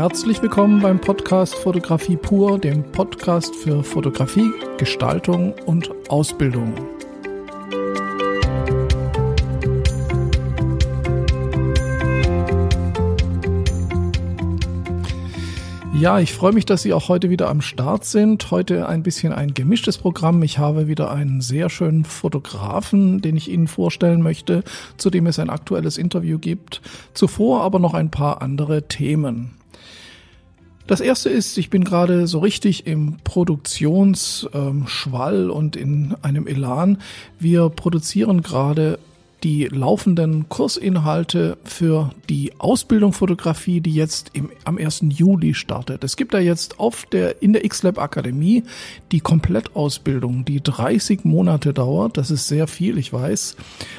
Herzlich 0.00 0.40
willkommen 0.40 0.80
beim 0.80 1.00
Podcast 1.00 1.56
Fotografie 1.56 2.16
pur, 2.16 2.60
dem 2.60 2.84
Podcast 2.92 3.52
für 3.56 3.82
Fotografie, 3.82 4.48
Gestaltung 4.76 5.54
und 5.66 5.90
Ausbildung. 6.08 6.72
Ja, 15.92 16.20
ich 16.20 16.32
freue 16.32 16.52
mich, 16.52 16.64
dass 16.64 16.82
Sie 16.82 16.92
auch 16.92 17.08
heute 17.08 17.28
wieder 17.28 17.48
am 17.48 17.60
Start 17.60 18.04
sind. 18.04 18.52
Heute 18.52 18.88
ein 18.88 19.02
bisschen 19.02 19.32
ein 19.32 19.52
gemischtes 19.52 19.98
Programm. 19.98 20.44
Ich 20.44 20.58
habe 20.58 20.86
wieder 20.86 21.10
einen 21.10 21.40
sehr 21.40 21.68
schönen 21.70 22.04
Fotografen, 22.04 23.20
den 23.20 23.36
ich 23.36 23.50
Ihnen 23.50 23.66
vorstellen 23.66 24.22
möchte, 24.22 24.62
zu 24.96 25.10
dem 25.10 25.26
es 25.26 25.40
ein 25.40 25.50
aktuelles 25.50 25.98
Interview 25.98 26.38
gibt. 26.38 26.82
Zuvor 27.14 27.62
aber 27.62 27.80
noch 27.80 27.94
ein 27.94 28.12
paar 28.12 28.42
andere 28.42 28.86
Themen. 28.86 29.57
Das 30.88 31.00
erste 31.00 31.28
ist, 31.28 31.58
ich 31.58 31.68
bin 31.68 31.84
gerade 31.84 32.26
so 32.26 32.38
richtig 32.38 32.86
im 32.86 33.18
Produktionsschwall 33.22 35.50
und 35.50 35.76
in 35.76 36.14
einem 36.22 36.46
Elan. 36.46 36.96
Wir 37.38 37.68
produzieren 37.68 38.42
gerade 38.42 38.98
die 39.44 39.64
laufenden 39.66 40.48
Kursinhalte 40.48 41.58
für 41.62 42.10
die 42.28 42.52
Ausbildung 42.58 43.12
Fotografie, 43.12 43.80
die 43.80 43.94
jetzt 43.94 44.30
im, 44.32 44.50
am 44.64 44.78
1. 44.78 45.04
Juli 45.10 45.54
startet. 45.54 46.02
Es 46.02 46.16
gibt 46.16 46.34
da 46.34 46.40
jetzt 46.40 46.80
auf 46.80 47.06
der, 47.06 47.40
in 47.40 47.52
der 47.52 47.66
XLab 47.66 47.98
Akademie 47.98 48.64
die 49.12 49.20
Komplettausbildung, 49.20 50.44
die 50.44 50.60
30 50.60 51.24
Monate 51.24 51.72
dauert. 51.72 52.16
Das 52.16 52.32
ist 52.32 52.48
sehr 52.48 52.66
viel, 52.66 52.98
ich 52.98 53.12
weiß. 53.12 53.56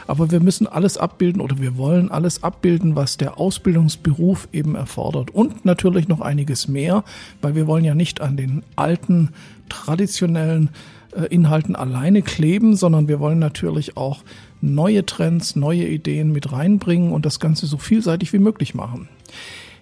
Aber 0.07 0.29
wir 0.29 0.41
müssen 0.41 0.67
alles 0.67 0.97
abbilden 0.97 1.41
oder 1.41 1.59
wir 1.59 1.77
wollen 1.77 2.11
alles 2.11 2.43
abbilden, 2.43 2.97
was 2.97 3.15
der 3.15 3.39
Ausbildungsberuf 3.39 4.49
eben 4.51 4.75
erfordert. 4.75 5.31
Und 5.31 5.63
natürlich 5.63 6.09
noch 6.09 6.19
einiges 6.19 6.67
mehr, 6.67 7.05
weil 7.41 7.55
wir 7.55 7.65
wollen 7.65 7.85
ja 7.85 7.95
nicht 7.95 8.19
an 8.19 8.35
den 8.35 8.63
alten, 8.75 9.29
traditionellen 9.69 10.69
äh, 11.15 11.25
Inhalten 11.33 11.75
alleine 11.75 12.21
kleben, 12.21 12.75
sondern 12.75 13.07
wir 13.07 13.19
wollen 13.19 13.39
natürlich 13.39 13.97
auch 13.97 14.23
neue 14.61 15.05
Trends, 15.05 15.55
neue 15.55 15.87
Ideen 15.87 16.31
mit 16.31 16.51
reinbringen 16.51 17.11
und 17.11 17.25
das 17.25 17.39
Ganze 17.39 17.65
so 17.65 17.77
vielseitig 17.77 18.33
wie 18.33 18.39
möglich 18.39 18.75
machen. 18.75 19.09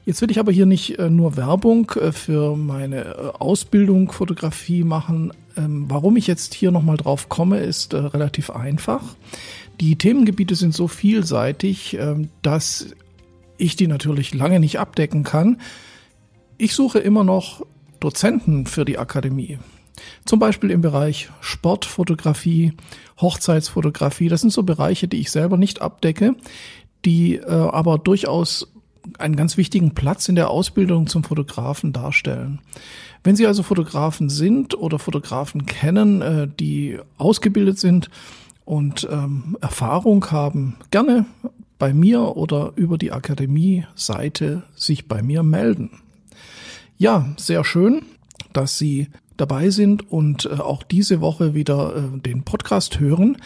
Jetzt 0.05 0.21
will 0.21 0.31
ich 0.31 0.39
aber 0.39 0.53
hier 0.53 0.65
nicht 0.65 0.99
äh, 0.99 1.09
nur 1.09 1.35
Werbung 1.35 1.91
äh, 1.91 2.13
für 2.13 2.55
meine 2.55 3.03
äh, 3.03 3.13
Ausbildung 3.39 4.09
Fotografie 4.11 4.85
machen. 4.85 5.33
Ähm, 5.57 5.85
warum 5.89 6.15
ich 6.15 6.27
jetzt 6.27 6.53
hier 6.53 6.71
nochmal 6.71 6.95
drauf 6.95 7.27
komme, 7.27 7.59
ist 7.59 7.93
relativ 7.93 8.49
einfach. 8.49 9.03
Die 9.81 9.97
Themengebiete 9.97 10.55
sind 10.55 10.73
so 10.73 10.87
vielseitig, 10.87 11.97
ähm, 11.99 12.29
dass 12.41 12.95
ich 13.57 13.75
die 13.75 13.87
natürlich 13.87 14.33
lange 14.33 14.61
nicht 14.61 14.79
abdecken 14.79 15.23
kann. 15.23 15.59
Ich 16.57 16.73
suche 16.73 16.99
immer 16.99 17.25
noch 17.25 17.65
Dozenten 17.99 18.65
für 18.65 18.85
die 18.85 18.97
Akademie. 18.97 19.59
Zum 20.25 20.39
Beispiel 20.39 20.71
im 20.71 20.81
Bereich 20.81 21.29
Sportfotografie, 21.41 22.73
Hochzeitsfotografie. 23.19 24.29
Das 24.29 24.41
sind 24.41 24.51
so 24.51 24.63
Bereiche, 24.63 25.07
die 25.07 25.19
ich 25.19 25.31
selber 25.31 25.57
nicht 25.57 25.81
abdecke, 25.81 26.35
die 27.05 27.35
äh, 27.35 27.49
aber 27.49 27.97
durchaus 27.97 28.71
einen 29.19 29.35
ganz 29.35 29.57
wichtigen 29.57 29.93
Platz 29.93 30.27
in 30.27 30.35
der 30.35 30.49
Ausbildung 30.49 31.07
zum 31.07 31.23
Fotografen 31.23 31.93
darstellen. 31.93 32.59
Wenn 33.23 33.35
Sie 33.35 33.47
also 33.47 33.63
Fotografen 33.63 34.29
sind 34.29 34.77
oder 34.77 34.99
Fotografen 34.99 35.65
kennen, 35.65 36.21
äh, 36.21 36.47
die 36.59 36.99
ausgebildet 37.17 37.79
sind 37.79 38.09
und 38.65 39.07
ähm, 39.09 39.57
Erfahrung 39.61 40.29
haben, 40.31 40.75
gerne 40.91 41.25
bei 41.79 41.93
mir 41.93 42.35
oder 42.35 42.73
über 42.75 42.97
die 42.97 43.11
Akademie-Seite 43.11 44.63
sich 44.75 45.07
bei 45.07 45.21
mir 45.21 45.43
melden. 45.43 45.91
Ja, 46.97 47.27
sehr 47.37 47.63
schön, 47.63 48.01
dass 48.53 48.77
Sie 48.77 49.09
dabei 49.37 49.69
sind 49.69 50.11
und 50.11 50.45
äh, 50.45 50.55
auch 50.55 50.83
diese 50.83 51.21
Woche 51.21 51.53
wieder 51.53 51.95
äh, 51.95 52.19
den 52.19 52.43
Podcast 52.43 52.99
hören, 52.99 53.37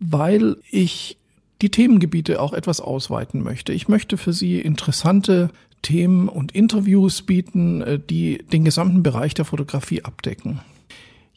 weil 0.00 0.56
ich 0.70 1.18
die 1.60 1.70
Themengebiete 1.70 2.40
auch 2.40 2.52
etwas 2.52 2.80
ausweiten 2.80 3.42
möchte. 3.42 3.72
Ich 3.72 3.88
möchte 3.88 4.16
für 4.16 4.32
Sie 4.32 4.60
interessante 4.60 5.50
Themen 5.80 6.28
und 6.28 6.52
Interviews 6.52 7.22
bieten, 7.22 7.82
äh, 7.82 7.98
die 7.98 8.38
den 8.52 8.64
gesamten 8.64 9.02
Bereich 9.02 9.34
der 9.34 9.44
Fotografie 9.44 10.04
abdecken. 10.04 10.60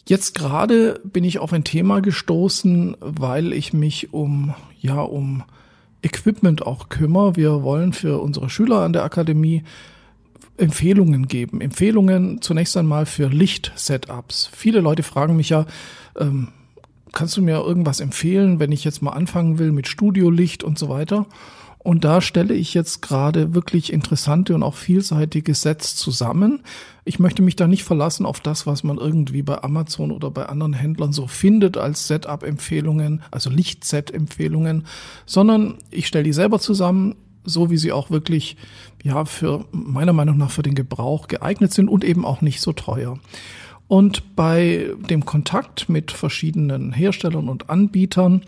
Jetzt 0.08 0.36
gerade 0.36 1.02
bin 1.04 1.24
ich 1.24 1.40
auf 1.40 1.52
ein 1.52 1.64
Thema 1.64 2.00
gestoßen, 2.00 2.96
weil 3.00 3.54
ich 3.54 3.74
mich 3.74 4.14
um, 4.14 4.54
ja, 4.80 5.02
um 5.02 5.44
Equipment 6.04 6.62
auch 6.62 6.90
kümmere. 6.90 7.36
Wir 7.36 7.64
wollen 7.64 7.92
für 7.92 8.22
unsere 8.22 8.52
Schüler 8.52 8.82
an 8.82 8.94
der 8.94 9.04
Akademie 9.04 9.64
Empfehlungen 10.58 11.28
geben. 11.28 11.62
Empfehlungen 11.62 12.42
zunächst 12.42 12.78
einmal 12.78 13.06
für 13.06 13.28
Licht-Setups. 13.28 14.50
Viele 14.56 14.80
Leute 14.80 15.04
fragen 15.04 15.36
mich 15.36 15.50
ja, 15.50 15.66
ähm, 16.18 16.50
kannst 17.12 17.36
du 17.38 17.42
mir 17.42 17.58
irgendwas 17.58 18.00
empfehlen, 18.00 18.60
wenn 18.60 18.72
ich 18.72 18.84
jetzt 18.84 19.02
mal 19.02 19.12
anfangen 19.12 19.60
will 19.60 19.72
mit 19.72 19.88
Studiolicht 19.88 20.64
und 20.64 20.78
so 20.78 20.90
weiter? 20.90 21.26
Und 21.86 22.04
da 22.04 22.20
stelle 22.20 22.56
ich 22.56 22.74
jetzt 22.74 23.04
gerade 23.04 23.54
wirklich 23.54 23.94
interessante 23.94 24.56
und 24.56 24.64
auch 24.64 24.74
vielseitige 24.74 25.54
Sets 25.54 25.96
zusammen. 25.96 26.64
Ich 27.04 27.20
möchte 27.20 27.44
mich 27.44 27.56
da 27.56 27.68
nicht 27.68 27.84
verlassen 27.84 28.26
auf 28.26 28.40
das, 28.40 28.66
was 28.66 28.84
man 28.84 28.98
irgendwie 28.98 29.44
bei 29.44 29.62
Amazon 29.62 30.10
oder 30.10 30.32
bei 30.32 30.48
anderen 30.48 30.74
Händlern 30.74 31.14
so 31.14 31.28
findet 31.28 31.78
als 31.78 32.08
Setup-Empfehlungen, 32.08 33.22
also 33.30 33.52
Lichtset-Empfehlungen, 33.52 34.88
sondern 35.28 35.76
ich 35.92 36.08
stelle 36.08 36.24
die 36.24 36.34
selber 36.34 36.60
zusammen, 36.60 37.18
so 37.46 37.70
wie 37.70 37.78
sie 37.78 37.92
auch 37.92 38.12
wirklich, 38.12 38.58
ja, 39.04 39.26
für 39.26 39.66
meiner 39.72 40.14
Meinung 40.14 40.38
nach 40.38 40.52
für 40.52 40.64
den 40.64 40.76
Gebrauch 40.76 41.28
geeignet 41.28 41.74
sind 41.74 41.90
und 41.90 42.04
eben 42.04 42.26
auch 42.26 42.42
nicht 42.42 42.62
so 42.62 42.74
teuer. 42.74 43.20
Und 43.88 44.36
bei 44.36 44.90
dem 45.10 45.26
Kontakt 45.26 45.90
mit 45.90 46.12
verschiedenen 46.12 46.92
Herstellern 46.92 47.50
und 47.50 47.70
Anbietern 47.70 48.42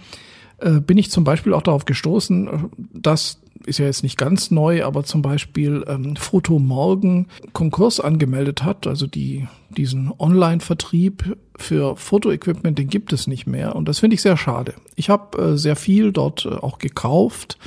äh, 0.57 0.79
bin 0.79 0.97
ich 0.97 1.11
zum 1.11 1.23
Beispiel 1.23 1.53
auch 1.53 1.61
darauf 1.61 1.85
gestoßen, 1.85 2.47
äh, 2.47 2.51
dass 2.93 3.39
ist 3.65 3.79
ja 3.79 3.85
jetzt 3.85 4.03
nicht 4.03 4.17
ganz 4.17 4.49
neu, 4.49 4.85
aber 4.85 5.03
zum 5.03 5.21
Beispiel 5.21 5.83
ähm, 5.87 6.15
Foto 6.15 6.57
Morgen 6.57 7.27
Konkurs 7.53 7.99
angemeldet 7.99 8.63
hat, 8.63 8.87
also 8.87 9.07
die, 9.07 9.47
diesen 9.69 10.11
Online-Vertrieb 10.17 11.37
für 11.55 11.97
Fotoequipment, 11.97 12.77
den 12.77 12.87
gibt 12.87 13.11
es 13.13 13.27
nicht 13.27 13.45
mehr. 13.45 13.75
Und 13.75 13.87
das 13.89 13.99
finde 13.99 14.13
ich 14.13 14.21
sehr 14.21 14.37
schade. 14.37 14.75
Ich 14.95 15.09
habe 15.09 15.37
äh, 15.37 15.57
sehr 15.57 15.75
viel 15.75 16.11
dort 16.11 16.45
äh, 16.45 16.49
auch 16.49 16.79
gekauft 16.79 17.57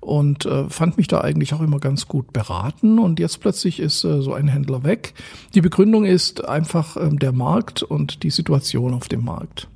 und 0.00 0.46
äh, 0.46 0.68
fand 0.68 0.96
mich 0.96 1.08
da 1.08 1.20
eigentlich 1.20 1.52
auch 1.54 1.60
immer 1.60 1.78
ganz 1.78 2.08
gut 2.08 2.32
beraten. 2.32 2.98
Und 2.98 3.20
jetzt 3.20 3.40
plötzlich 3.40 3.80
ist 3.80 4.04
äh, 4.04 4.22
so 4.22 4.32
ein 4.32 4.48
Händler 4.48 4.82
weg. 4.82 5.14
Die 5.54 5.60
Begründung 5.60 6.04
ist 6.04 6.44
einfach 6.46 6.96
äh, 6.96 7.08
der 7.10 7.32
Markt 7.32 7.82
und 7.82 8.22
die 8.22 8.30
Situation 8.30 8.94
auf 8.94 9.08
dem 9.08 9.24
Markt. 9.24 9.68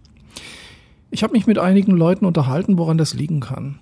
Ich 1.11 1.23
habe 1.23 1.35
mich 1.35 1.47
mit 1.47 1.59
einigen 1.59 1.93
Leuten 1.93 2.25
unterhalten, 2.25 2.79
woran 2.79 2.99
das 2.99 3.15
liegen 3.15 3.41
kann. 3.41 3.79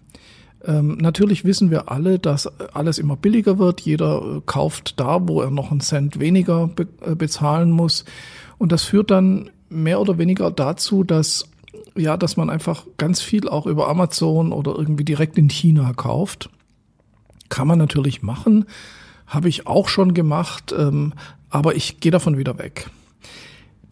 Ähm, 0.64 0.98
natürlich 0.98 1.44
wissen 1.44 1.70
wir 1.70 1.90
alle, 1.90 2.18
dass 2.18 2.46
alles 2.74 2.98
immer 2.98 3.16
billiger 3.16 3.58
wird. 3.58 3.80
Jeder 3.80 4.20
äh, 4.20 4.40
kauft 4.44 5.00
da, 5.00 5.26
wo 5.28 5.40
er 5.40 5.50
noch 5.50 5.70
einen 5.70 5.80
Cent 5.80 6.20
weniger 6.20 6.68
be 6.68 6.86
äh, 7.00 7.14
bezahlen 7.14 7.70
muss. 7.70 8.04
Und 8.58 8.72
das 8.72 8.82
führt 8.82 9.10
dann 9.10 9.50
mehr 9.68 10.00
oder 10.00 10.18
weniger 10.18 10.50
dazu, 10.50 11.04
dass 11.04 11.48
ja, 11.96 12.16
dass 12.16 12.36
man 12.36 12.50
einfach 12.50 12.86
ganz 12.98 13.20
viel 13.20 13.48
auch 13.48 13.66
über 13.66 13.88
Amazon 13.88 14.52
oder 14.52 14.74
irgendwie 14.76 15.04
direkt 15.04 15.38
in 15.38 15.48
China 15.48 15.92
kauft. 15.94 16.50
Kann 17.48 17.68
man 17.68 17.78
natürlich 17.78 18.22
machen, 18.22 18.64
habe 19.26 19.48
ich 19.48 19.66
auch 19.66 19.88
schon 19.88 20.14
gemacht, 20.14 20.74
ähm, 20.76 21.12
aber 21.50 21.74
ich 21.74 22.00
gehe 22.00 22.12
davon 22.12 22.38
wieder 22.38 22.58
weg. 22.58 22.88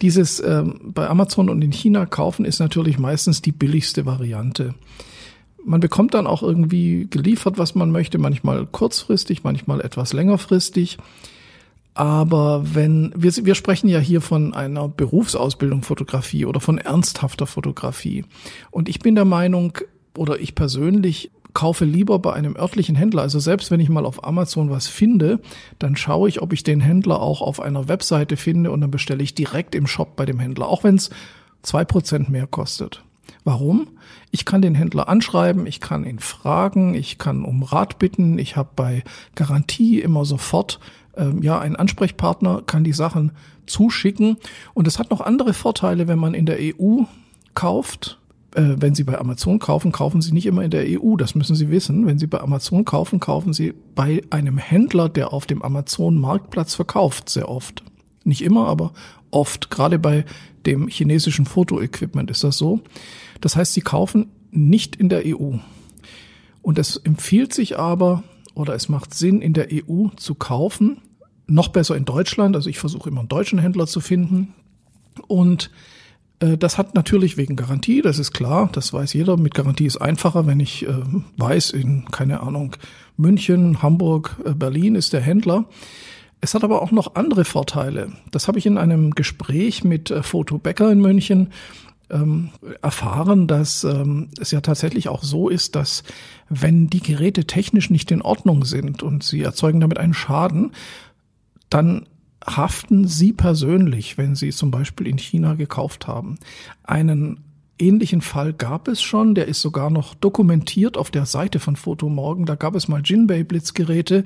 Dieses 0.01 0.39
ähm, 0.39 0.79
bei 0.93 1.07
Amazon 1.07 1.49
und 1.49 1.61
in 1.61 1.71
China 1.71 2.07
kaufen 2.07 2.43
ist 2.43 2.59
natürlich 2.59 2.97
meistens 2.97 3.41
die 3.41 3.51
billigste 3.51 4.05
Variante. 4.05 4.73
Man 5.63 5.79
bekommt 5.79 6.15
dann 6.15 6.25
auch 6.25 6.41
irgendwie 6.41 7.07
geliefert, 7.07 7.59
was 7.59 7.75
man 7.75 7.91
möchte, 7.91 8.17
manchmal 8.17 8.65
kurzfristig, 8.65 9.43
manchmal 9.43 9.79
etwas 9.81 10.11
längerfristig. 10.13 10.97
Aber 11.93 12.75
wenn, 12.75 13.11
wir, 13.15 13.31
wir 13.45 13.55
sprechen 13.55 13.89
ja 13.89 13.99
hier 13.99 14.21
von 14.21 14.53
einer 14.53 14.87
Berufsausbildung 14.87 15.83
Fotografie 15.83 16.45
oder 16.45 16.59
von 16.59 16.77
ernsthafter 16.77 17.47
Fotografie. 17.47 18.25
Und 18.69 18.87
ich 18.87 18.99
bin 18.99 19.15
der 19.15 19.25
Meinung, 19.25 19.77
oder 20.17 20.39
ich 20.39 20.55
persönlich 20.55 21.31
kaufe 21.53 21.85
lieber 21.85 22.19
bei 22.19 22.33
einem 22.33 22.55
örtlichen 22.55 22.95
Händler. 22.95 23.23
Also 23.23 23.39
selbst 23.39 23.71
wenn 23.71 23.79
ich 23.79 23.89
mal 23.89 24.05
auf 24.05 24.23
Amazon 24.23 24.69
was 24.69 24.87
finde, 24.87 25.39
dann 25.79 25.95
schaue 25.95 26.29
ich, 26.29 26.41
ob 26.41 26.53
ich 26.53 26.63
den 26.63 26.79
Händler 26.79 27.21
auch 27.21 27.41
auf 27.41 27.59
einer 27.59 27.87
Webseite 27.87 28.37
finde 28.37 28.71
und 28.71 28.81
dann 28.81 28.91
bestelle 28.91 29.23
ich 29.23 29.35
direkt 29.35 29.75
im 29.75 29.87
Shop 29.87 30.15
bei 30.15 30.25
dem 30.25 30.39
Händler, 30.39 30.67
auch 30.67 30.83
wenn 30.83 30.95
es 30.95 31.09
zwei 31.61 31.83
Prozent 31.83 32.29
mehr 32.29 32.47
kostet. 32.47 33.03
Warum? 33.43 33.87
Ich 34.29 34.45
kann 34.45 34.61
den 34.61 34.75
Händler 34.75 35.09
anschreiben, 35.09 35.65
ich 35.65 35.79
kann 35.79 36.05
ihn 36.05 36.19
fragen, 36.19 36.93
ich 36.93 37.17
kann 37.17 37.43
um 37.43 37.63
Rat 37.63 37.97
bitten, 37.97 38.37
ich 38.37 38.55
habe 38.55 38.69
bei 38.75 39.03
Garantie 39.35 39.99
immer 39.99 40.25
sofort 40.25 40.79
ähm, 41.17 41.41
ja, 41.41 41.59
ein 41.59 41.75
Ansprechpartner 41.75 42.63
kann 42.65 42.83
die 42.83 42.93
Sachen 42.93 43.31
zuschicken. 43.65 44.37
Und 44.73 44.87
es 44.87 44.99
hat 44.99 45.11
noch 45.11 45.21
andere 45.21 45.53
Vorteile, 45.53 46.07
wenn 46.07 46.19
man 46.19 46.33
in 46.33 46.45
der 46.45 46.57
EU 46.59 47.03
kauft. 47.53 48.19
äh, 48.55 48.75
wenn 48.77 48.95
Sie 48.95 49.03
bei 49.03 49.17
Amazon 49.17 49.59
kaufen, 49.59 49.91
kaufen 49.91 50.21
Sie 50.21 50.31
nicht 50.31 50.45
immer 50.45 50.63
in 50.63 50.71
der 50.71 50.85
EU. 50.87 51.15
Das 51.15 51.35
müssen 51.35 51.55
Sie 51.55 51.69
wissen. 51.69 52.05
Wenn 52.05 52.19
Sie 52.19 52.27
bei 52.27 52.41
Amazon 52.41 52.85
kaufen, 52.85 53.19
kaufen 53.19 53.53
Sie 53.53 53.73
bei 53.95 54.21
einem 54.29 54.57
Händler, 54.57 55.09
der 55.09 55.33
auf 55.33 55.45
dem 55.45 55.61
Amazon-Marktplatz 55.61 56.75
verkauft, 56.75 57.29
sehr 57.29 57.49
oft. 57.49 57.83
Nicht 58.23 58.41
immer, 58.41 58.67
aber 58.67 58.93
oft. 59.31 59.69
Gerade 59.69 59.99
bei 59.99 60.25
dem 60.65 60.87
chinesischen 60.87 61.45
Fotoequipment 61.45 62.29
ist 62.29 62.43
das 62.43 62.57
so. 62.57 62.81
Das 63.39 63.55
heißt, 63.55 63.73
Sie 63.73 63.81
kaufen 63.81 64.27
nicht 64.51 64.95
in 64.95 65.09
der 65.09 65.23
EU. 65.25 65.53
Und 66.61 66.77
es 66.77 66.97
empfiehlt 66.97 67.53
sich 67.53 67.79
aber, 67.79 68.23
oder 68.61 68.75
es 68.75 68.89
macht 68.89 69.13
Sinn, 69.13 69.41
in 69.41 69.53
der 69.53 69.67
EU 69.71 70.07
zu 70.15 70.35
kaufen. 70.35 71.01
Noch 71.47 71.69
besser 71.69 71.97
in 71.97 72.05
Deutschland. 72.05 72.55
Also 72.55 72.69
ich 72.69 72.79
versuche 72.79 73.09
immer 73.09 73.19
einen 73.19 73.29
deutschen 73.29 73.59
Händler 73.59 73.87
zu 73.87 73.99
finden. 73.99 74.53
Und 75.27 75.71
äh, 76.39 76.57
das 76.57 76.77
hat 76.77 76.95
natürlich 76.95 77.37
wegen 77.37 77.55
Garantie, 77.55 78.01
das 78.01 78.19
ist 78.19 78.31
klar, 78.31 78.69
das 78.71 78.93
weiß 78.93 79.13
jeder. 79.13 79.37
Mit 79.37 79.53
Garantie 79.53 79.85
ist 79.85 79.97
einfacher, 79.97 80.47
wenn 80.47 80.59
ich 80.59 80.87
äh, 80.87 80.93
weiß, 81.37 81.71
in, 81.71 82.05
keine 82.11 82.41
Ahnung, 82.41 82.75
München, 83.17 83.81
Hamburg, 83.81 84.37
äh, 84.45 84.53
Berlin 84.53 84.95
ist 84.95 85.13
der 85.13 85.21
Händler. 85.21 85.65
Es 86.41 86.55
hat 86.55 86.63
aber 86.63 86.81
auch 86.81 86.91
noch 86.91 87.15
andere 87.15 87.45
Vorteile. 87.45 88.11
Das 88.31 88.47
habe 88.47 88.57
ich 88.57 88.65
in 88.65 88.77
einem 88.77 89.11
Gespräch 89.11 89.83
mit 89.83 90.09
äh, 90.09 90.23
Foto 90.23 90.57
Becker 90.57 90.91
in 90.91 90.99
München 90.99 91.51
ähm, 92.11 92.49
erfahren, 92.81 93.47
dass 93.47 93.83
ähm, 93.83 94.29
es 94.39 94.51
ja 94.51 94.61
tatsächlich 94.61 95.09
auch 95.09 95.23
so 95.23 95.49
ist, 95.49 95.75
dass 95.75 96.03
wenn 96.49 96.87
die 96.87 97.01
Geräte 97.01 97.45
technisch 97.45 97.89
nicht 97.89 98.11
in 98.11 98.21
Ordnung 98.21 98.65
sind 98.65 99.03
und 99.03 99.23
sie 99.23 99.41
erzeugen 99.41 99.79
damit 99.79 99.97
einen 99.97 100.13
Schaden, 100.13 100.71
dann 101.69 102.05
haften 102.45 103.07
Sie 103.07 103.33
persönlich, 103.33 104.17
wenn 104.17 104.35
Sie 104.35 104.49
zum 104.49 104.71
Beispiel 104.71 105.07
in 105.07 105.17
China 105.17 105.53
gekauft 105.53 106.07
haben. 106.07 106.37
Einen 106.83 107.43
ähnlichen 107.79 108.21
Fall 108.21 108.53
gab 108.53 108.87
es 108.87 109.01
schon, 109.01 109.35
der 109.35 109.47
ist 109.47 109.61
sogar 109.61 109.89
noch 109.89 110.13
dokumentiert 110.15 110.97
auf 110.97 111.11
der 111.11 111.25
Seite 111.25 111.59
von 111.59 111.75
Fotomorgen. 111.75 112.45
Da 112.45 112.55
gab 112.55 112.75
es 112.75 112.87
mal 112.87 113.01
Jinbei-Blitzgeräte, 113.03 114.25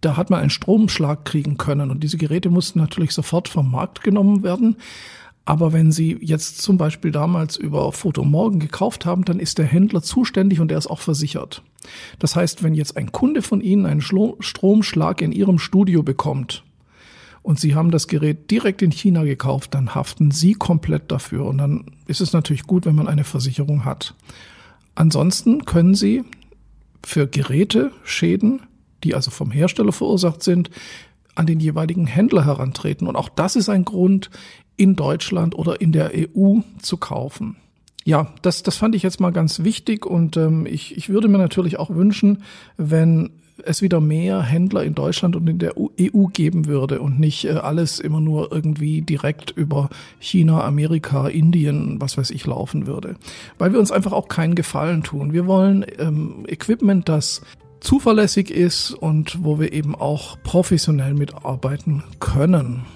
da 0.00 0.16
hat 0.16 0.30
man 0.30 0.40
einen 0.40 0.50
Stromschlag 0.50 1.24
kriegen 1.24 1.58
können 1.58 1.90
und 1.90 2.02
diese 2.02 2.16
Geräte 2.16 2.48
mussten 2.48 2.78
natürlich 2.78 3.12
sofort 3.12 3.48
vom 3.48 3.70
Markt 3.70 4.02
genommen 4.02 4.42
werden. 4.42 4.76
Aber 5.50 5.72
wenn 5.72 5.90
Sie 5.90 6.16
jetzt 6.20 6.62
zum 6.62 6.78
Beispiel 6.78 7.10
damals 7.10 7.56
über 7.56 7.90
Fotomorgen 7.90 8.60
gekauft 8.60 9.04
haben, 9.04 9.24
dann 9.24 9.40
ist 9.40 9.58
der 9.58 9.64
Händler 9.66 10.00
zuständig 10.00 10.60
und 10.60 10.70
er 10.70 10.78
ist 10.78 10.86
auch 10.86 11.00
versichert. 11.00 11.64
Das 12.20 12.36
heißt, 12.36 12.62
wenn 12.62 12.72
jetzt 12.72 12.96
ein 12.96 13.10
Kunde 13.10 13.42
von 13.42 13.60
Ihnen 13.60 13.84
einen 13.84 14.00
Stromschlag 14.00 15.20
in 15.20 15.32
Ihrem 15.32 15.58
Studio 15.58 16.04
bekommt, 16.04 16.62
und 17.42 17.58
Sie 17.58 17.74
haben 17.74 17.90
das 17.90 18.06
Gerät 18.06 18.52
direkt 18.52 18.80
in 18.80 18.92
China 18.92 19.24
gekauft, 19.24 19.74
dann 19.74 19.92
haften 19.92 20.30
Sie 20.30 20.52
komplett 20.52 21.10
dafür. 21.10 21.46
Und 21.46 21.58
dann 21.58 21.86
ist 22.06 22.20
es 22.20 22.32
natürlich 22.32 22.68
gut, 22.68 22.86
wenn 22.86 22.94
man 22.94 23.08
eine 23.08 23.24
Versicherung 23.24 23.84
hat. 23.84 24.14
Ansonsten 24.94 25.64
können 25.64 25.96
Sie 25.96 26.22
für 27.04 27.26
Geräte 27.26 27.90
Schäden, 28.04 28.60
die 29.02 29.16
also 29.16 29.32
vom 29.32 29.50
Hersteller 29.50 29.90
verursacht 29.90 30.44
sind, 30.44 30.70
an 31.34 31.46
den 31.46 31.58
jeweiligen 31.58 32.06
Händler 32.06 32.44
herantreten. 32.44 33.08
Und 33.08 33.16
auch 33.16 33.30
das 33.30 33.56
ist 33.56 33.68
ein 33.68 33.84
Grund, 33.84 34.30
in 34.80 34.96
Deutschland 34.96 35.54
oder 35.54 35.82
in 35.82 35.92
der 35.92 36.12
EU 36.14 36.60
zu 36.80 36.96
kaufen. 36.96 37.56
Ja, 38.04 38.32
das, 38.40 38.62
das 38.62 38.78
fand 38.78 38.94
ich 38.94 39.02
jetzt 39.02 39.20
mal 39.20 39.30
ganz 39.30 39.62
wichtig 39.62 40.06
und 40.06 40.38
ähm, 40.38 40.64
ich, 40.64 40.96
ich 40.96 41.10
würde 41.10 41.28
mir 41.28 41.36
natürlich 41.36 41.78
auch 41.78 41.90
wünschen, 41.90 42.44
wenn 42.78 43.28
es 43.62 43.82
wieder 43.82 44.00
mehr 44.00 44.40
Händler 44.40 44.82
in 44.82 44.94
Deutschland 44.94 45.36
und 45.36 45.46
in 45.50 45.58
der 45.58 45.76
EU 45.76 45.88
e 45.98 46.08
geben 46.32 46.64
würde 46.64 47.02
und 47.02 47.20
nicht 47.20 47.44
äh, 47.44 47.50
alles 47.50 48.00
immer 48.00 48.22
nur 48.22 48.52
irgendwie 48.52 49.02
direkt 49.02 49.50
über 49.50 49.90
China, 50.18 50.64
Amerika, 50.64 51.28
Indien, 51.28 52.00
was 52.00 52.16
weiß 52.16 52.30
ich, 52.30 52.46
laufen 52.46 52.86
würde. 52.86 53.16
Weil 53.58 53.74
wir 53.74 53.80
uns 53.80 53.92
einfach 53.92 54.12
auch 54.12 54.28
keinen 54.28 54.54
Gefallen 54.54 55.02
tun. 55.02 55.34
Wir 55.34 55.46
wollen 55.46 55.84
ähm, 55.98 56.46
Equipment, 56.48 57.06
das 57.06 57.42
zuverlässig 57.80 58.50
ist 58.50 58.92
und 58.92 59.44
wo 59.44 59.60
wir 59.60 59.74
eben 59.74 59.94
auch 59.94 60.38
professionell 60.42 61.12
mitarbeiten 61.12 62.02
können. 62.18 62.86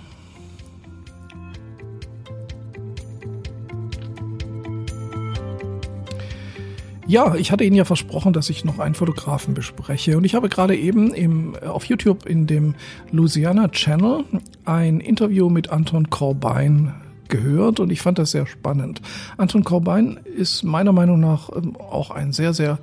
Ja, 7.14 7.36
ich 7.36 7.52
hatte 7.52 7.62
Ihnen 7.62 7.76
ja 7.76 7.84
versprochen, 7.84 8.32
dass 8.32 8.50
ich 8.50 8.64
noch 8.64 8.80
einen 8.80 8.96
Fotografen 8.96 9.54
bespreche. 9.54 10.16
Und 10.16 10.24
ich 10.24 10.34
habe 10.34 10.48
gerade 10.48 10.74
eben 10.74 11.14
im, 11.14 11.54
auf 11.64 11.84
YouTube 11.84 12.26
in 12.26 12.48
dem 12.48 12.74
Louisiana 13.12 13.68
Channel 13.68 14.24
ein 14.64 14.98
Interview 14.98 15.48
mit 15.48 15.70
Anton 15.70 16.10
Corbijn 16.10 16.92
gehört 17.28 17.78
und 17.78 17.92
ich 17.92 18.02
fand 18.02 18.18
das 18.18 18.32
sehr 18.32 18.48
spannend. 18.48 19.00
Anton 19.36 19.62
Corbijn 19.62 20.18
ist 20.24 20.64
meiner 20.64 20.90
Meinung 20.90 21.20
nach 21.20 21.50
ähm, 21.54 21.76
auch 21.76 22.10
ein 22.10 22.32
sehr, 22.32 22.52
sehr 22.52 22.80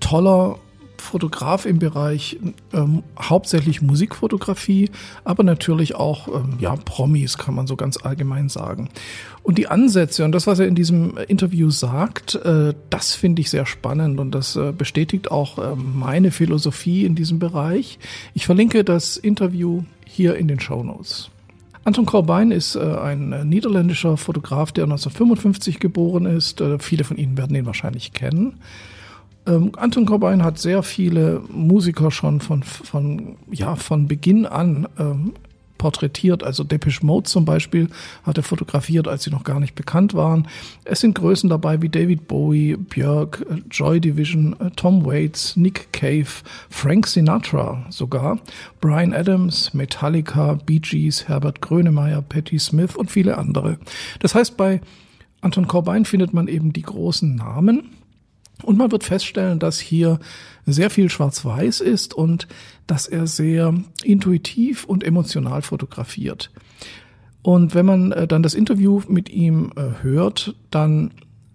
toller 0.00 0.56
Fotograf 0.98 1.66
im 1.66 1.78
Bereich 1.78 2.38
ähm, 2.72 3.02
hauptsächlich 3.20 3.82
Musikfotografie, 3.82 4.90
aber 5.24 5.42
natürlich 5.42 5.94
auch 5.94 6.28
ähm, 6.28 6.54
ja 6.58 6.76
Promis 6.76 7.38
kann 7.38 7.54
man 7.54 7.66
so 7.66 7.76
ganz 7.76 7.98
allgemein 8.02 8.48
sagen. 8.48 8.88
Und 9.42 9.58
die 9.58 9.68
Ansätze 9.68 10.24
und 10.24 10.32
das, 10.32 10.46
was 10.46 10.58
er 10.58 10.66
in 10.66 10.74
diesem 10.74 11.16
Interview 11.28 11.70
sagt, 11.70 12.34
äh, 12.34 12.74
das 12.90 13.14
finde 13.14 13.40
ich 13.40 13.50
sehr 13.50 13.66
spannend 13.66 14.20
und 14.20 14.32
das 14.32 14.56
äh, 14.56 14.72
bestätigt 14.72 15.30
auch 15.30 15.58
äh, 15.58 15.74
meine 15.76 16.30
Philosophie 16.30 17.04
in 17.04 17.14
diesem 17.14 17.38
Bereich. 17.38 17.98
Ich 18.34 18.46
verlinke 18.46 18.84
das 18.84 19.16
Interview 19.16 19.84
hier 20.04 20.36
in 20.36 20.48
den 20.48 20.60
Show 20.60 20.82
Notes. 20.82 21.30
Anton 21.88 22.04
Corbijn 22.04 22.50
ist 22.50 22.76
äh, 22.76 22.80
ein 22.80 23.32
äh, 23.32 23.46
niederländischer 23.46 24.18
Fotograf, 24.18 24.72
der 24.72 24.84
1955 24.84 25.80
geboren 25.80 26.26
ist. 26.26 26.60
Äh, 26.60 26.78
viele 26.78 27.02
von 27.02 27.16
Ihnen 27.16 27.38
werden 27.38 27.56
ihn 27.56 27.64
wahrscheinlich 27.64 28.12
kennen. 28.12 28.60
Ähm, 29.48 29.72
Anton 29.76 30.06
Cobain 30.06 30.44
hat 30.44 30.58
sehr 30.58 30.82
viele 30.82 31.42
Musiker 31.48 32.10
schon 32.10 32.40
von, 32.40 32.62
von, 32.62 33.36
ja, 33.50 33.76
von 33.76 34.06
Beginn 34.06 34.46
an 34.46 34.86
ähm, 34.98 35.32
porträtiert. 35.78 36.42
Also 36.42 36.64
Depeche 36.64 37.06
Mode 37.06 37.28
zum 37.28 37.44
Beispiel 37.44 37.88
hat 38.24 38.36
er 38.36 38.42
fotografiert, 38.42 39.08
als 39.08 39.22
sie 39.22 39.30
noch 39.30 39.44
gar 39.44 39.60
nicht 39.60 39.74
bekannt 39.74 40.12
waren. 40.12 40.46
Es 40.84 41.00
sind 41.00 41.14
Größen 41.14 41.48
dabei 41.48 41.80
wie 41.80 41.88
David 41.88 42.28
Bowie, 42.28 42.76
Björk, 42.76 43.46
äh, 43.48 43.62
Joy 43.70 44.00
Division, 44.00 44.54
äh, 44.60 44.70
Tom 44.76 45.06
Waits, 45.06 45.56
Nick 45.56 45.92
Cave, 45.92 46.28
Frank 46.68 47.06
Sinatra 47.06 47.86
sogar, 47.88 48.38
Brian 48.80 49.14
Adams, 49.14 49.72
Metallica, 49.72 50.58
Bee 50.66 50.80
Gees, 50.80 51.26
Herbert 51.26 51.62
Grönemeyer, 51.62 52.20
Patti 52.20 52.58
Smith 52.58 52.94
und 52.96 53.10
viele 53.10 53.38
andere. 53.38 53.78
Das 54.20 54.34
heißt, 54.34 54.58
bei 54.58 54.80
Anton 55.40 55.68
Corbijn 55.68 56.04
findet 56.04 56.34
man 56.34 56.48
eben 56.48 56.72
die 56.72 56.82
großen 56.82 57.34
Namen 57.34 57.90
und 58.68 58.76
man 58.76 58.92
wird 58.92 59.02
feststellen, 59.02 59.58
dass 59.58 59.80
hier 59.80 60.20
sehr 60.66 60.90
viel 60.90 61.08
schwarz-weiß 61.08 61.80
ist 61.80 62.12
und 62.12 62.46
dass 62.86 63.06
er 63.06 63.26
sehr 63.26 63.74
intuitiv 64.04 64.84
und 64.84 65.02
emotional 65.02 65.62
fotografiert. 65.62 66.50
Und 67.40 67.74
wenn 67.74 67.86
man 67.86 68.12
äh, 68.12 68.28
dann 68.28 68.42
das 68.42 68.52
Interview 68.52 69.00
mit 69.08 69.30
ihm 69.30 69.72
äh, 69.76 70.02
hört, 70.02 70.54
dann 70.70 71.12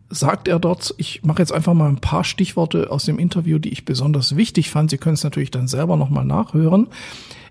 sagt 0.10 0.48
er 0.48 0.58
dort, 0.58 0.96
ich 0.98 1.24
mache 1.24 1.38
jetzt 1.38 1.52
einfach 1.52 1.76
mal 1.76 1.88
ein 1.88 2.02
paar 2.02 2.24
Stichworte 2.24 2.90
aus 2.90 3.06
dem 3.06 3.20
Interview, 3.20 3.60
die 3.60 3.70
ich 3.70 3.86
besonders 3.86 4.36
wichtig 4.36 4.72
fand. 4.72 4.90
Sie 4.90 4.98
können 4.98 5.14
es 5.14 5.24
natürlich 5.24 5.52
dann 5.52 5.68
selber 5.68 5.98
nochmal 5.98 6.26
nachhören. 6.26 6.88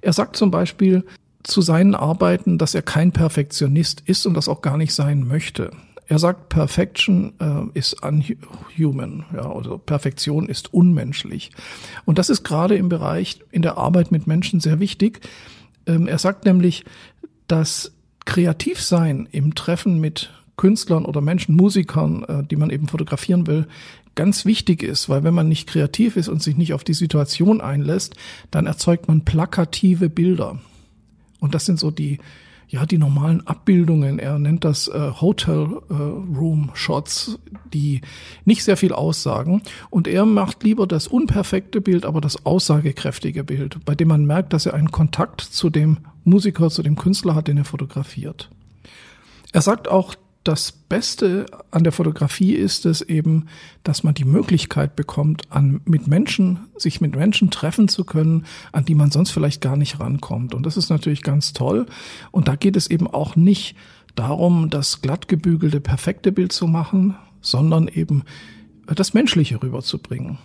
Er 0.00 0.12
sagt 0.12 0.34
zum 0.34 0.50
Beispiel 0.50 1.04
zu 1.44 1.60
seinen 1.60 1.94
Arbeiten, 1.94 2.58
dass 2.58 2.74
er 2.74 2.82
kein 2.82 3.12
Perfektionist 3.12 4.02
ist 4.06 4.26
und 4.26 4.34
das 4.34 4.48
auch 4.48 4.60
gar 4.60 4.76
nicht 4.76 4.92
sein 4.92 5.24
möchte. 5.24 5.70
Er 6.12 6.18
sagt, 6.18 6.50
Perfection 6.50 7.32
äh, 7.40 7.78
ist 7.78 8.02
unhuman, 8.02 9.24
ja, 9.34 9.50
also 9.50 9.78
Perfektion 9.78 10.46
ist 10.46 10.74
unmenschlich. 10.74 11.52
Und 12.04 12.18
das 12.18 12.28
ist 12.28 12.44
gerade 12.44 12.76
im 12.76 12.90
Bereich 12.90 13.40
in 13.50 13.62
der 13.62 13.78
Arbeit 13.78 14.12
mit 14.12 14.26
Menschen 14.26 14.60
sehr 14.60 14.78
wichtig. 14.78 15.22
Ähm, 15.86 16.06
er 16.06 16.18
sagt 16.18 16.44
nämlich, 16.44 16.84
dass 17.48 17.92
Kreativsein 18.26 19.26
im 19.32 19.54
Treffen 19.54 20.00
mit 20.00 20.28
Künstlern 20.58 21.06
oder 21.06 21.22
Menschen, 21.22 21.56
Musikern, 21.56 22.24
äh, 22.24 22.44
die 22.44 22.56
man 22.56 22.68
eben 22.68 22.88
fotografieren 22.88 23.46
will, 23.46 23.66
ganz 24.14 24.44
wichtig 24.44 24.82
ist, 24.82 25.08
weil 25.08 25.24
wenn 25.24 25.32
man 25.32 25.48
nicht 25.48 25.66
kreativ 25.66 26.18
ist 26.18 26.28
und 26.28 26.42
sich 26.42 26.58
nicht 26.58 26.74
auf 26.74 26.84
die 26.84 26.92
Situation 26.92 27.62
einlässt, 27.62 28.16
dann 28.50 28.66
erzeugt 28.66 29.08
man 29.08 29.24
plakative 29.24 30.10
Bilder. 30.10 30.58
Und 31.40 31.54
das 31.54 31.64
sind 31.64 31.78
so 31.78 31.90
die 31.90 32.18
ja, 32.72 32.86
die 32.86 32.96
normalen 32.96 33.46
Abbildungen. 33.46 34.18
Er 34.18 34.38
nennt 34.38 34.64
das 34.64 34.88
äh, 34.88 35.10
Hotel 35.20 35.82
äh, 35.90 35.92
Room 35.92 36.70
Shots, 36.72 37.38
die 37.70 38.00
nicht 38.46 38.64
sehr 38.64 38.78
viel 38.78 38.92
aussagen. 38.92 39.60
Und 39.90 40.08
er 40.08 40.24
macht 40.24 40.64
lieber 40.64 40.86
das 40.86 41.06
unperfekte 41.06 41.82
Bild, 41.82 42.06
aber 42.06 42.22
das 42.22 42.46
aussagekräftige 42.46 43.44
Bild, 43.44 43.84
bei 43.84 43.94
dem 43.94 44.08
man 44.08 44.24
merkt, 44.24 44.54
dass 44.54 44.64
er 44.64 44.72
einen 44.72 44.90
Kontakt 44.90 45.42
zu 45.42 45.68
dem 45.68 45.98
Musiker, 46.24 46.70
zu 46.70 46.82
dem 46.82 46.96
Künstler 46.96 47.34
hat, 47.34 47.46
den 47.46 47.58
er 47.58 47.66
fotografiert. 47.66 48.48
Er 49.52 49.60
sagt 49.60 49.86
auch, 49.88 50.14
das 50.44 50.72
Beste 50.72 51.46
an 51.70 51.84
der 51.84 51.92
Fotografie 51.92 52.54
ist 52.54 52.84
es 52.84 53.00
eben, 53.00 53.46
dass 53.84 54.02
man 54.02 54.14
die 54.14 54.24
Möglichkeit 54.24 54.96
bekommt, 54.96 55.50
an, 55.50 55.80
mit 55.84 56.08
Menschen, 56.08 56.60
sich 56.76 57.00
mit 57.00 57.14
Menschen 57.14 57.50
treffen 57.50 57.88
zu 57.88 58.04
können, 58.04 58.46
an 58.72 58.84
die 58.84 58.96
man 58.96 59.10
sonst 59.10 59.30
vielleicht 59.30 59.60
gar 59.60 59.76
nicht 59.76 60.00
rankommt. 60.00 60.54
Und 60.54 60.66
das 60.66 60.76
ist 60.76 60.90
natürlich 60.90 61.22
ganz 61.22 61.52
toll. 61.52 61.86
Und 62.32 62.48
da 62.48 62.56
geht 62.56 62.76
es 62.76 62.88
eben 62.88 63.06
auch 63.06 63.36
nicht 63.36 63.76
darum, 64.14 64.68
das 64.68 65.00
glatt 65.00 65.28
gebügelte, 65.28 65.80
perfekte 65.80 66.32
Bild 66.32 66.52
zu 66.52 66.66
machen, 66.66 67.16
sondern 67.40 67.88
eben 67.88 68.24
das 68.86 69.14
Menschliche 69.14 69.62
rüberzubringen. 69.62 70.38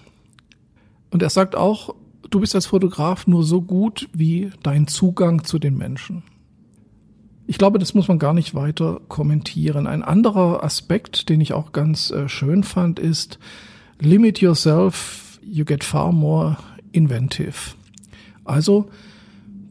Und 1.09 1.23
er 1.23 1.29
sagt 1.29 1.55
auch, 1.55 1.95
du 2.29 2.39
bist 2.39 2.53
als 2.53 2.67
Fotograf 2.67 3.25
nur 3.25 3.43
so 3.43 3.61
gut 3.61 4.09
wie 4.13 4.51
dein 4.61 4.87
Zugang 4.87 5.43
zu 5.43 5.57
den 5.57 5.77
Menschen. 5.77 6.23
Ich 7.49 7.57
glaube, 7.57 7.79
das 7.79 7.93
muss 7.93 8.09
man 8.09 8.19
gar 8.19 8.33
nicht 8.33 8.55
weiter 8.55 8.99
kommentieren. 9.07 9.87
Ein 9.87 10.03
anderer 10.03 10.65
Aspekt, 10.65 11.29
den 11.29 11.39
ich 11.39 11.53
auch 11.53 11.71
ganz 11.71 12.11
äh, 12.11 12.27
schön 12.27 12.63
fand, 12.63 12.99
ist, 12.99 13.39
limit 13.99 14.39
yourself, 14.39 15.39
you 15.41 15.63
get 15.63 15.85
far 15.85 16.11
more 16.11 16.57
inventive. 16.91 17.73
Also 18.43 18.89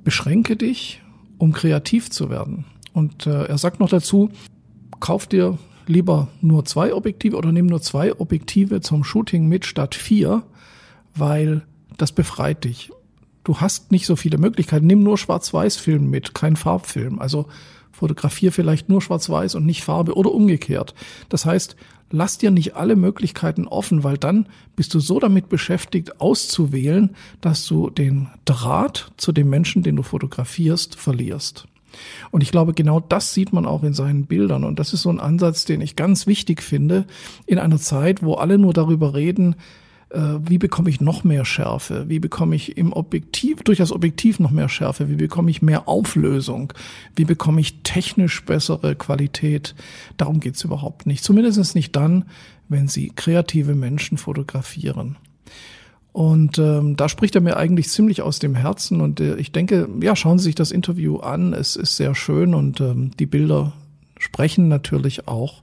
beschränke 0.05 0.57
dich, 0.57 1.03
um 1.37 1.53
kreativ 1.53 2.11
zu 2.11 2.31
werden. 2.31 2.65
Und 2.95 3.27
äh, 3.27 3.45
er 3.45 3.59
sagt 3.59 3.79
noch 3.79 3.91
dazu, 3.91 4.31
kauf 4.99 5.27
dir 5.27 5.59
lieber 5.87 6.29
nur 6.41 6.65
zwei 6.65 6.95
Objektive 6.95 7.37
oder 7.37 7.53
nimm 7.53 7.67
nur 7.67 7.83
zwei 7.83 8.19
Objektive 8.19 8.81
zum 8.81 9.05
Shooting 9.05 9.49
mit 9.49 9.67
statt 9.67 9.95
vier, 9.95 10.45
weil 11.15 11.63
das 11.99 12.13
befreit 12.13 12.65
dich. 12.65 12.91
Du 13.47 13.61
hast 13.61 13.93
nicht 13.93 14.07
so 14.07 14.17
viele 14.17 14.39
Möglichkeiten. 14.39 14.89
Nimm 14.89 15.05
nur 15.05 15.17
Schwarz-Weiß-Film 15.17 16.11
mit, 16.11 16.35
kein 16.35 16.57
Farbfilm. 16.57 17.21
Also 17.21 17.47
fotografier 17.93 18.51
vielleicht 18.51 18.89
nur 18.89 19.01
Schwarz-Weiß 19.01 19.55
und 19.55 19.65
nicht 19.65 19.85
Farbe 19.85 20.17
oder 20.17 20.33
umgekehrt. 20.33 20.97
Das 21.29 21.47
heißt, 21.47 21.77
lass 22.11 22.39
dir 22.39 22.51
nicht 22.51 22.75
alle 22.75 22.97
Möglichkeiten 22.97 23.69
offen, 23.69 24.03
weil 24.03 24.19
dann 24.19 24.49
bist 24.75 24.95
du 24.95 24.99
so 24.99 25.21
damit 25.21 25.49
beschäftigt, 25.49 26.21
auszuwählen, 26.21 27.15
dass 27.41 27.65
du 27.67 27.89
den 27.89 28.27
Draht 28.47 29.13
zu 29.17 29.31
dem 29.31 29.49
Menschen, 29.49 29.85
den 29.85 29.95
du 29.95 30.03
fotografierst, 30.03 30.97
verlierst. 30.97 31.69
Und 32.33 32.43
ich 32.43 32.51
glaube, 32.51 32.75
genau 32.75 32.99
das 32.99 33.33
sieht 33.33 33.53
man 33.53 33.65
auch 33.65 33.85
in 33.85 33.95
seinen 33.95 34.27
Bildern. 34.27 34.65
Und 34.65 34.81
das 34.81 34.93
ist 34.93 35.03
so 35.03 35.11
ein 35.11 35.21
Ansatz, 35.21 35.65
den 35.65 35.81
ich 35.83 35.95
ganz 35.95 36.27
wichtig 36.27 36.65
finde 36.65 37.07
in 37.47 37.61
einer 37.61 37.79
Zeit, 37.79 38.25
wo 38.25 38.35
alle 38.35 38.59
nur 38.59 38.73
darüber 38.73 39.15
reden, 39.15 39.55
wie 40.17 40.59
bekomme 40.59 40.91
ich 40.91 41.01
noch 41.01 41.25
mehr 41.25 41.45
Schärfe? 41.45 42.09
Wie 42.09 42.19
bekomme 42.19 42.57
ich 42.57 42.77
im 42.77 42.93
Objektiv, 42.93 43.63
durch 43.63 43.79
das 43.79 43.93
Objektiv 43.93 44.39
noch 44.39 44.51
mehr 44.51 44.69
Schärfe? 44.69 45.09
Wie 45.09 45.17
bekomme 45.17 45.51
ich 45.51 45.63
mehr 45.63 45.89
Auflösung? 45.89 46.73
Wie 47.15 47.25
bekomme 47.25 47.61
ich 47.61 47.83
technisch 47.83 48.45
bessere 48.45 48.95
Qualität? 48.95 49.75
Darum 50.17 50.41
geht's 50.41 50.65
überhaupt 50.65 51.07
nicht. 51.07 51.23
Zumindest 51.23 51.75
nicht 51.75 51.95
dann, 51.97 52.25
wenn 52.69 52.89
Sie 52.89 53.13
kreative 53.15 53.75
Menschen 53.75 54.19
fotografieren. 54.19 55.17
Und 56.13 56.59
ähm, 56.59 56.97
da 56.97 57.11
spricht 57.11 57.35
er 57.35 57.43
mir 57.43 57.59
eigentlich 57.59 57.91
ziemlich 57.91 58.23
aus 58.23 58.39
dem 58.39 58.55
Herzen. 58.55 59.03
Und 59.03 59.21
äh, 59.21 59.37
ich 59.37 59.53
denke, 59.53 59.87
ja, 60.01 60.17
schauen 60.17 60.39
Sie 60.39 60.45
sich 60.45 60.55
das 60.55 60.71
Interview 60.71 61.19
an. 61.19 61.53
Es 61.53 61.77
ist 61.77 61.97
sehr 61.97 62.15
schön 62.15 62.55
und 62.55 62.81
ähm, 62.81 63.11
die 63.19 63.27
Bilder 63.27 63.75
sprechen 64.19 64.69
natürlich 64.69 65.29
auch 65.29 65.63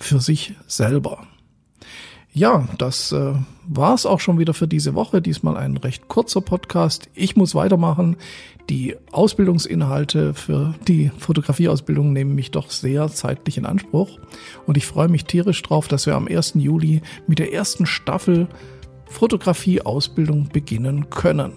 für 0.00 0.18
sich 0.18 0.54
selber. 0.66 1.24
Ja, 2.34 2.66
das 2.78 3.12
äh, 3.12 3.34
war 3.66 3.94
es 3.94 4.06
auch 4.06 4.18
schon 4.18 4.38
wieder 4.38 4.54
für 4.54 4.66
diese 4.66 4.94
Woche. 4.94 5.20
Diesmal 5.20 5.58
ein 5.58 5.76
recht 5.76 6.08
kurzer 6.08 6.40
Podcast. 6.40 7.10
Ich 7.14 7.36
muss 7.36 7.54
weitermachen. 7.54 8.16
Die 8.70 8.96
Ausbildungsinhalte 9.10 10.32
für 10.32 10.74
die 10.88 11.10
Fotografieausbildung 11.18 12.12
nehmen 12.12 12.34
mich 12.34 12.50
doch 12.50 12.70
sehr 12.70 13.08
zeitlich 13.08 13.58
in 13.58 13.66
Anspruch. 13.66 14.18
Und 14.66 14.78
ich 14.78 14.86
freue 14.86 15.08
mich 15.08 15.26
tierisch 15.26 15.60
drauf, 15.62 15.88
dass 15.88 16.06
wir 16.06 16.14
am 16.14 16.26
1. 16.26 16.54
Juli 16.56 17.02
mit 17.26 17.38
der 17.38 17.52
ersten 17.52 17.84
Staffel 17.84 18.48
Fotografieausbildung 19.06 20.48
beginnen 20.48 21.10
können. 21.10 21.52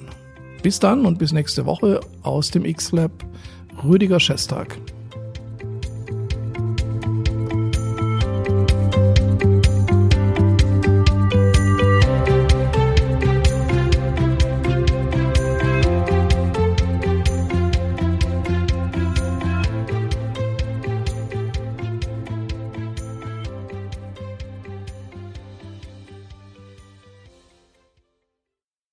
Bis 0.61 0.79
dann 0.79 1.05
und 1.05 1.19
bis 1.19 1.31
nächste 1.31 1.65
Woche 1.65 2.01
aus 2.21 2.51
dem 2.51 2.65
X-Lab. 2.65 3.11
Rüdiger 3.81 4.19
Schestag. 4.19 4.77